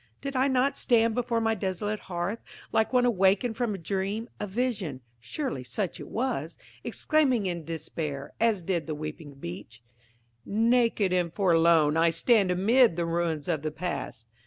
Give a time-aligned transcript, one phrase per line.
[0.19, 2.39] Did I not stand before my desolate hearth,
[2.71, 8.87] like one awakened from a dream, a vision–(surely such it was!)–exclaiming in despair, as did
[8.87, 9.83] the weeping Beech,
[10.43, 14.25] "Naked and forlorn I stand amid the ruins of the past."